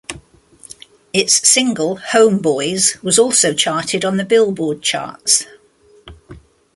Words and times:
Its 1.13 1.47
single 1.47 1.97
"Homeboyz" 1.97 3.03
was 3.03 3.19
also 3.19 3.53
charted 3.53 4.03
on 4.03 4.17
the 4.17 4.25
"Billboard" 4.25 4.81
charts. 4.81 5.45